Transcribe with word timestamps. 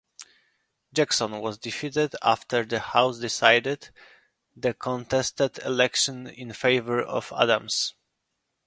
Jackson 0.91 1.41
was 1.41 1.59
defeated 1.59 2.15
after 2.23 2.65
the 2.65 2.79
House 2.79 3.19
decided 3.19 3.91
the 4.55 4.73
contested 4.73 5.59
election 5.59 6.25
in 6.25 6.53
favor 6.53 7.03
of 7.03 7.31
Adams. 7.39 7.93